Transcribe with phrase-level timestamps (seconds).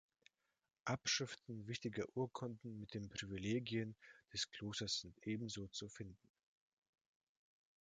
[0.83, 3.95] Abschriften wichtiger Urkunden mit den Privilegien
[4.33, 6.27] des Klosters sind ebenso zu finden.